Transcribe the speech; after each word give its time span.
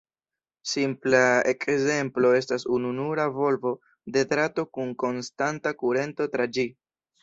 Simpla 0.69 1.19
ekzemplo 1.51 2.33
estas 2.39 2.67
ununura 2.79 3.29
volvo 3.39 3.77
de 4.19 4.27
drato 4.35 4.69
kun 4.75 4.99
konstanta 5.07 5.79
kurento 5.85 6.33
tra 6.37 6.55
ĝi. 6.57 6.73